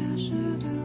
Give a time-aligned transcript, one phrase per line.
[0.00, 0.79] 消失的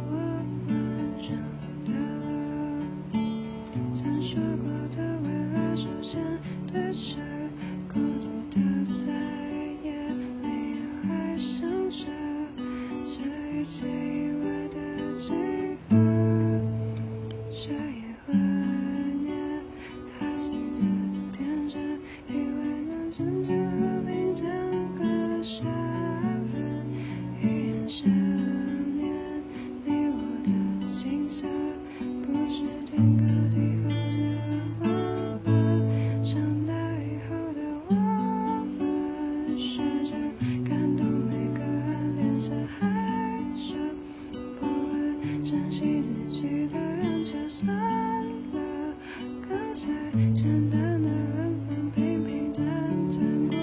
[50.33, 52.65] 简单的恩恩，平平淡
[53.11, 53.15] 淡
[53.49, 53.53] 过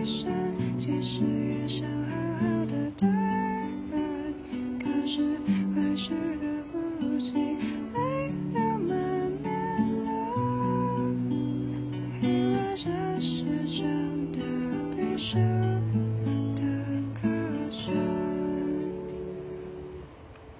[0.00, 0.28] 一生。
[0.76, 3.08] 其实也想好好的对
[3.92, 3.94] 白，
[4.82, 5.38] 可是
[5.76, 7.56] 回是个无尽
[7.94, 8.90] 泪流满
[9.44, 9.46] 面
[10.04, 10.08] 了，
[12.20, 14.36] 因为这是真的
[14.96, 15.77] 悲伤。